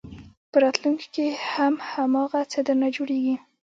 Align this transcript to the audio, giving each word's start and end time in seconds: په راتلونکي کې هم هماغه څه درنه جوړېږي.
په 0.51 0.57
راتلونکي 0.63 1.07
کې 1.15 1.27
هم 1.53 1.73
هماغه 1.91 2.41
څه 2.51 2.59
درنه 2.67 2.87
جوړېږي. 2.95 3.35